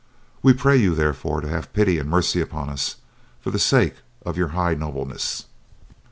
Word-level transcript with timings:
We 0.41 0.53
pray 0.53 0.77
you, 0.77 0.95
therefore, 0.95 1.41
to 1.41 1.47
have 1.47 1.73
pity 1.73 1.99
and 1.99 2.09
mercy 2.09 2.41
upon 2.41 2.71
us 2.71 2.95
for 3.39 3.51
the 3.51 3.59
sake 3.59 3.97
of 4.25 4.35
your 4.35 4.47
high 4.57 4.73
nobleness." 4.73 5.45